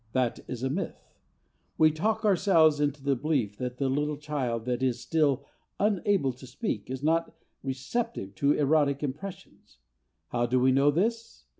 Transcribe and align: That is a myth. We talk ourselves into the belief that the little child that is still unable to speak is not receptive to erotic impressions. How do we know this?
That 0.13 0.39
is 0.47 0.63
a 0.63 0.69
myth. 0.71 1.13
We 1.77 1.91
talk 1.91 2.25
ourselves 2.25 2.79
into 2.79 3.03
the 3.03 3.15
belief 3.15 3.57
that 3.59 3.77
the 3.77 3.87
little 3.87 4.17
child 4.17 4.65
that 4.65 4.81
is 4.81 4.99
still 4.99 5.45
unable 5.79 6.33
to 6.33 6.47
speak 6.47 6.89
is 6.89 7.03
not 7.03 7.35
receptive 7.61 8.33
to 8.33 8.53
erotic 8.53 9.03
impressions. 9.03 9.77
How 10.29 10.47
do 10.47 10.59
we 10.59 10.71
know 10.71 10.89
this? 10.89 11.45